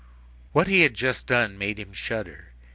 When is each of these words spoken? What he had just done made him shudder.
What 0.51 0.67
he 0.67 0.81
had 0.81 0.95
just 0.95 1.27
done 1.27 1.59
made 1.59 1.77
him 1.77 1.93
shudder. 1.93 2.53